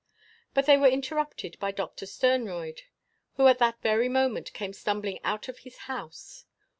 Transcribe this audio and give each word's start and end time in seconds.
But 0.55 0.65
they 0.65 0.77
were 0.77 0.87
interrupted 0.87 1.59
by 1.59 1.69
Doctor 1.69 2.07
Sternroyd, 2.07 2.81
who 3.35 3.45
at 3.45 3.59
that 3.59 3.83
very 3.83 4.09
moment 4.09 4.51
came 4.51 4.73
stumbling 4.73 5.19
out 5.23 5.47
of 5.47 5.59
his 5.59 5.77
house. 5.77 6.45